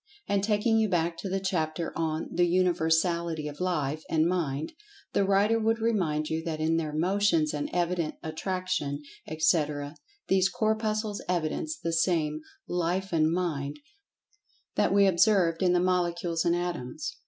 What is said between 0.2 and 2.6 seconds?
And, taking you back to the chapter on "The